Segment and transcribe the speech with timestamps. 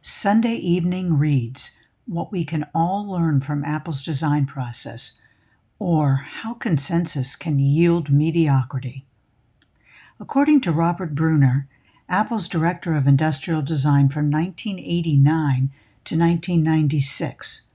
[0.00, 5.22] Sunday Evening Reads What We Can All Learn from Apple's Design Process,
[5.80, 9.04] or How Consensus Can Yield Mediocrity.
[10.20, 11.66] According to Robert Brunner,
[12.08, 15.70] Apple's Director of Industrial Design from 1989
[16.04, 17.72] to 1996,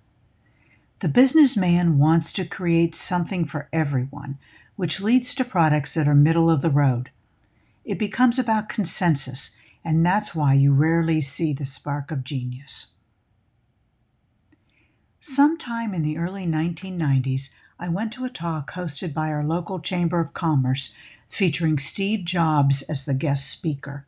[1.00, 4.38] the businessman wants to create something for everyone,
[4.78, 7.10] which leads to products that are middle of the road.
[7.84, 12.98] It becomes about consensus and that's why you rarely see the spark of genius.
[15.20, 20.20] Sometime in the early 1990s, I went to a talk hosted by our local Chamber
[20.20, 24.06] of Commerce featuring Steve Jobs as the guest speaker.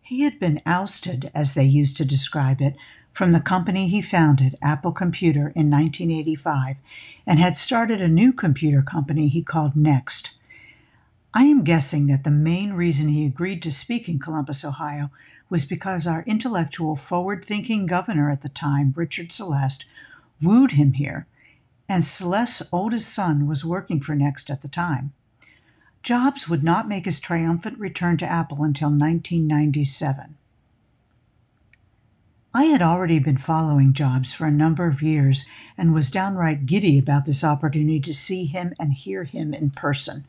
[0.00, 2.76] He had been ousted, as they used to describe it,
[3.12, 6.76] from the company he founded, Apple Computer, in 1985,
[7.26, 10.37] and had started a new computer company he called Next.
[11.34, 15.10] I am guessing that the main reason he agreed to speak in Columbus, Ohio,
[15.50, 19.86] was because our intellectual, forward thinking governor at the time, Richard Celeste,
[20.42, 21.26] wooed him here,
[21.88, 25.12] and Celeste's oldest son was working for Next at the time.
[26.02, 30.36] Jobs would not make his triumphant return to Apple until 1997.
[32.54, 36.98] I had already been following Jobs for a number of years and was downright giddy
[36.98, 40.24] about this opportunity to see him and hear him in person.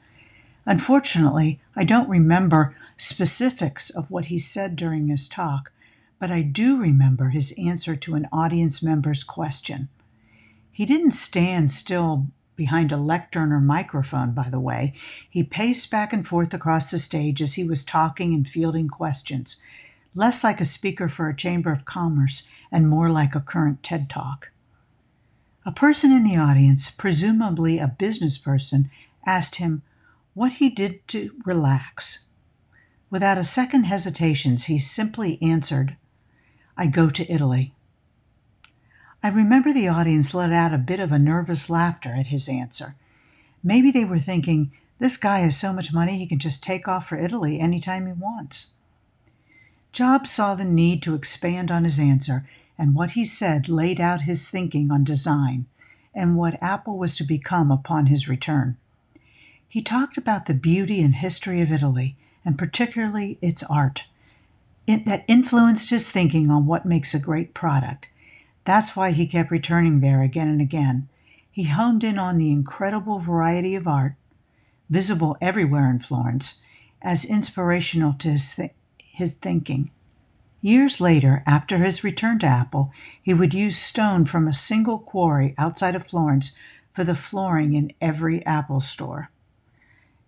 [0.70, 5.72] Unfortunately, I don't remember specifics of what he said during his talk,
[6.20, 9.90] but I do remember his answer to an audience member's question.
[10.72, 14.94] He didn't stand still behind a lectern or microphone, by the way.
[15.28, 19.64] He paced back and forth across the stage as he was talking and fielding questions,
[20.14, 24.08] less like a speaker for a chamber of commerce and more like a current TED
[24.08, 24.52] talk.
[25.66, 28.92] A person in the audience, presumably a business person,
[29.26, 29.82] asked him,
[30.40, 32.32] what he did to relax.
[33.10, 35.98] Without a second hesitation, he simply answered,
[36.78, 37.74] I go to Italy.
[39.22, 42.96] I remember the audience let out a bit of a nervous laughter at his answer.
[43.62, 47.10] Maybe they were thinking, this guy has so much money he can just take off
[47.10, 48.76] for Italy anytime he wants.
[49.92, 54.22] Jobs saw the need to expand on his answer, and what he said laid out
[54.22, 55.66] his thinking on design
[56.16, 58.78] and what Apple was to become upon his return.
[59.72, 64.08] He talked about the beauty and history of Italy, and particularly its art,
[64.88, 68.10] it, that influenced his thinking on what makes a great product.
[68.64, 71.08] That's why he kept returning there again and again.
[71.52, 74.16] He honed in on the incredible variety of art,
[74.90, 76.66] visible everywhere in Florence,
[77.04, 79.92] as inspirational to his, th- his thinking.
[80.64, 82.92] Years later, after his return to Apple,
[83.22, 86.60] he would use stone from a single quarry outside of Florence
[86.92, 89.30] for the flooring in every Apple store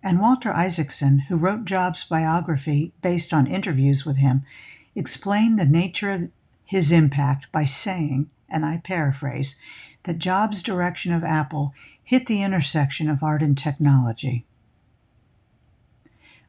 [0.04, 4.44] and Walter Isaacson, who wrote Jobs' biography based on interviews with him,
[4.96, 6.30] explained the nature of
[6.66, 9.62] his impact by saying, and I paraphrase,
[10.04, 11.74] that Jobs' direction of Apple
[12.04, 14.46] hit the intersection of art and technology.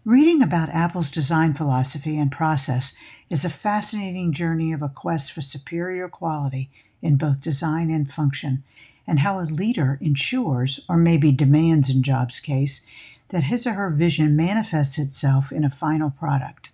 [0.05, 2.99] Reading about Apple's design philosophy and process
[3.31, 6.71] is a fascinating journey of a quest for superior quality
[7.01, 8.65] in both design and function,
[9.07, 12.89] and how a leader ensures, or maybe demands in Jobs' case,
[13.33, 16.71] that his or her vision manifests itself in a final product.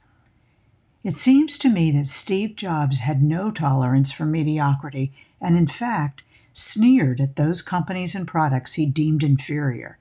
[1.05, 6.25] It seems to me that Steve Jobs had no tolerance for mediocrity and, in fact,
[6.53, 9.99] sneered at those companies and products he deemed inferior.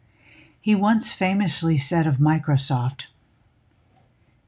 [0.60, 3.06] He once famously said of Microsoft,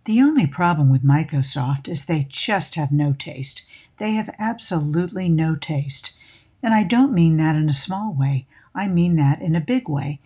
[0.05, 3.69] The only problem with Microsoft is they just have no taste.
[3.99, 6.17] They have absolutely no taste.
[6.63, 9.87] And I don't mean that in a small way, I mean that in a big
[9.87, 10.19] way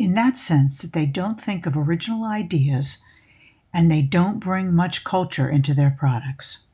[0.00, 3.06] in that sense that they don't think of original ideas
[3.70, 6.66] and they don't bring much culture into their products.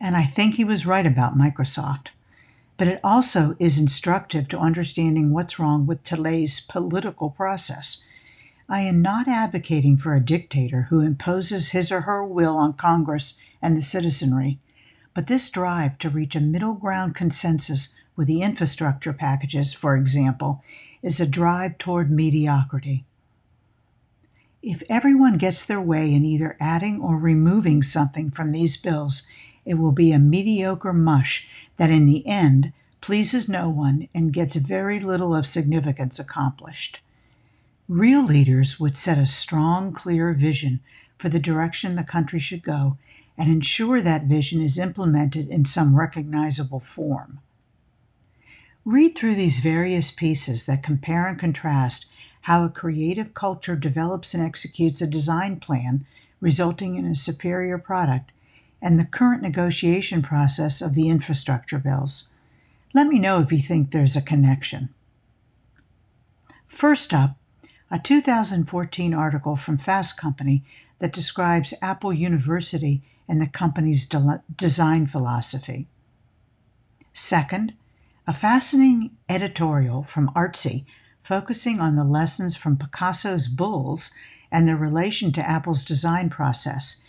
[0.00, 2.08] And I think he was right about Microsoft.
[2.78, 8.06] But it also is instructive to understanding what's wrong with today's political process.
[8.70, 13.38] I am not advocating for a dictator who imposes his or her will on Congress
[13.60, 14.58] and the citizenry,
[15.12, 20.62] but this drive to reach a middle ground consensus with the infrastructure packages, for example,
[21.02, 23.04] is a drive toward mediocrity.
[24.62, 29.30] If everyone gets their way in either adding or removing something from these bills,
[29.64, 34.56] it will be a mediocre mush that in the end pleases no one and gets
[34.56, 37.00] very little of significance accomplished.
[37.88, 40.80] Real leaders would set a strong, clear vision
[41.16, 42.98] for the direction the country should go
[43.38, 47.38] and ensure that vision is implemented in some recognizable form.
[48.88, 52.10] Read through these various pieces that compare and contrast
[52.48, 56.06] how a creative culture develops and executes a design plan
[56.40, 58.32] resulting in a superior product,
[58.80, 62.32] and the current negotiation process of the infrastructure bills.
[62.94, 64.88] Let me know if you think there's a connection.
[66.66, 67.36] First up,
[67.90, 70.64] a 2014 article from Fast Company
[70.98, 75.88] that describes Apple University and the company's de- design philosophy.
[77.12, 77.74] Second,
[78.28, 80.84] a fascinating editorial from Artsy
[81.22, 84.14] focusing on the lessons from Picasso's Bulls
[84.52, 87.06] and their relation to Apple's design process.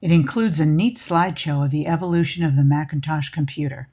[0.00, 3.88] It includes a neat slideshow of the evolution of the Macintosh computer.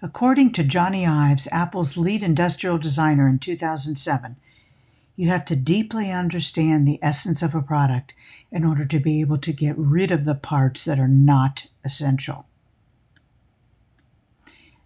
[0.00, 4.36] According to Jony Ives, Apple's lead industrial designer in 2007,
[5.16, 8.14] you have to deeply understand the essence of a product
[8.52, 12.46] in order to be able to get rid of the parts that are not essential.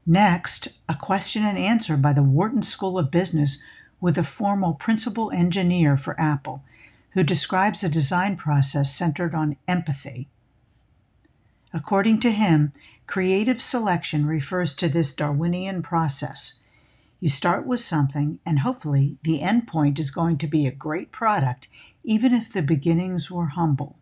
[0.04, 3.64] Next, a question and answer by the Wharton School of Business
[4.00, 6.64] with a formal principal engineer for Apple,
[7.10, 10.28] who describes a design process centered on empathy.
[11.72, 12.72] According to him,
[13.06, 16.62] creative selection refers to this Darwinian process
[17.22, 21.12] you start with something, and hopefully the end point is going to be a great
[21.12, 21.69] product,
[22.02, 23.96] even if the beginnings were humble.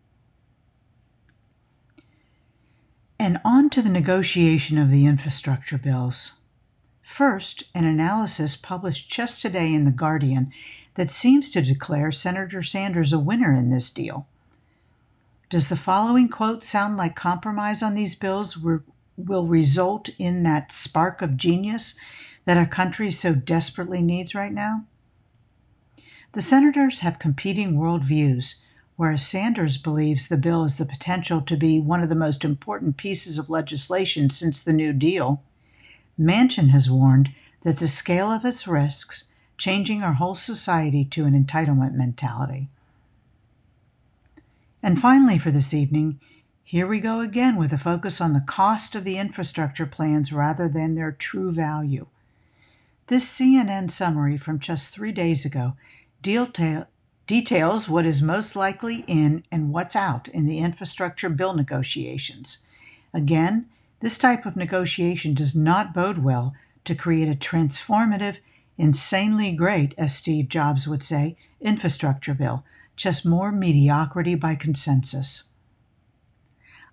[3.21, 6.41] And on to the negotiation of the infrastructure bills.
[7.03, 10.51] First, an analysis published just today in The Guardian
[10.95, 14.25] that seems to declare Senator Sanders a winner in this deal.
[15.51, 21.21] Does the following quote sound like compromise on these bills will result in that spark
[21.21, 21.99] of genius
[22.45, 24.85] that our country so desperately needs right now?
[26.31, 28.65] The senators have competing worldviews,
[29.01, 32.97] whereas Sanders believes the bill has the potential to be one of the most important
[32.97, 35.41] pieces of legislation since the New Deal.
[36.19, 37.33] Manchin has warned
[37.63, 42.69] that the scale of its risks changing our whole society to an entitlement mentality.
[44.83, 46.19] And finally, for this evening,
[46.63, 50.69] here we go again with a focus on the cost of the infrastructure plans rather
[50.69, 52.05] than their true value.
[53.07, 55.73] This CNN summary from just three days ago
[56.21, 56.85] detail,
[57.31, 62.67] details what is most likely in and what's out in the infrastructure bill negotiations.
[63.13, 63.69] Again,
[64.01, 68.39] this type of negotiation does not bode well to create a transformative,
[68.77, 72.65] insanely great, as Steve Jobs would say, infrastructure bill,
[72.97, 75.53] just more mediocrity by consensus.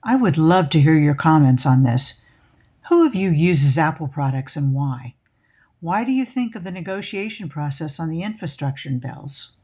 [0.05, 2.31] I would love to hear your comments on this.
[2.91, 5.17] Who of you uses Apple products and why?
[5.81, 9.57] Why do you think of the negotiation process on the infrastructure bills?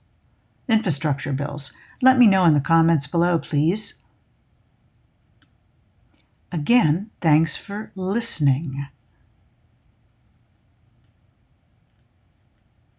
[0.69, 1.76] Infrastructure bills.
[2.02, 4.05] Let me know in the comments below, please.
[6.52, 8.87] Again, thanks for listening.